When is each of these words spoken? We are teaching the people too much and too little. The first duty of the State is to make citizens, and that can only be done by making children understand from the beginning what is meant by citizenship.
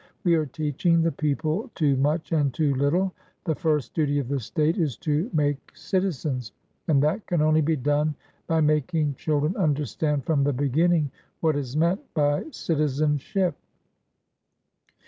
We 0.23 0.33
are 0.33 0.47
teaching 0.47 1.03
the 1.03 1.11
people 1.11 1.69
too 1.75 1.95
much 1.95 2.31
and 2.31 2.51
too 2.51 2.73
little. 2.73 3.13
The 3.43 3.53
first 3.53 3.93
duty 3.93 4.17
of 4.17 4.29
the 4.29 4.39
State 4.39 4.75
is 4.79 4.97
to 5.05 5.29
make 5.31 5.59
citizens, 5.75 6.53
and 6.87 7.03
that 7.03 7.27
can 7.27 7.39
only 7.39 7.61
be 7.61 7.75
done 7.75 8.15
by 8.47 8.61
making 8.61 9.13
children 9.13 9.55
understand 9.55 10.25
from 10.25 10.43
the 10.43 10.53
beginning 10.53 11.11
what 11.41 11.55
is 11.55 11.77
meant 11.77 12.01
by 12.15 12.45
citizenship. 12.49 13.55